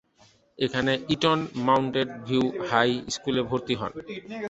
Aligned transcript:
এখানে 0.59 0.91
Eton 1.09 1.39
Mountain 1.67 2.09
View 2.25 2.43
High 2.69 2.89
স্কুলে 3.15 3.41
ভর্তি 3.49 3.73
হন। 3.79 3.91